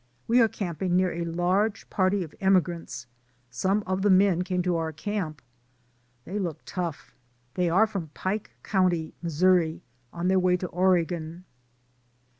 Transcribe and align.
We 0.27 0.41
are 0.41 0.47
camping 0.47 0.95
near 0.95 1.11
a 1.11 1.25
large 1.25 1.87
party 1.91 2.23
of 2.23 2.33
emigrants, 2.41 3.05
some 3.51 3.83
of 3.85 4.01
the 4.01 4.09
men 4.09 4.41
came 4.41 4.63
to 4.63 4.75
our 4.75 4.91
camp. 4.91 5.43
They 6.25 6.39
look 6.39 6.61
tough; 6.65 7.13
they 7.53 7.69
are 7.69 7.85
from 7.85 8.09
Pike 8.15 8.49
County, 8.63 9.13
Missouri, 9.21 9.83
on 10.11 10.27
their 10.27 10.39
way 10.39 10.57
to 10.57 10.65
Oregon. 10.69 11.45